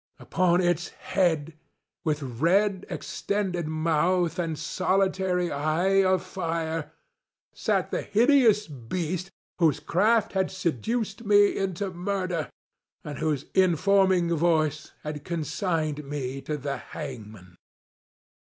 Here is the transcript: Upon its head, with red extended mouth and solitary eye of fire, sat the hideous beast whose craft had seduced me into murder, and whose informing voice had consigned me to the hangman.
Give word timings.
Upon 0.17 0.61
its 0.61 0.87
head, 0.87 1.53
with 2.03 2.23
red 2.23 2.87
extended 2.89 3.67
mouth 3.67 4.39
and 4.39 4.57
solitary 4.57 5.51
eye 5.51 6.01
of 6.03 6.23
fire, 6.23 6.91
sat 7.53 7.91
the 7.91 8.01
hideous 8.01 8.65
beast 8.67 9.29
whose 9.59 9.79
craft 9.79 10.33
had 10.33 10.49
seduced 10.49 11.23
me 11.23 11.55
into 11.55 11.91
murder, 11.91 12.49
and 13.03 13.19
whose 13.19 13.45
informing 13.53 14.33
voice 14.35 14.91
had 15.03 15.23
consigned 15.23 16.03
me 16.03 16.41
to 16.45 16.57
the 16.57 16.77
hangman. 16.77 17.55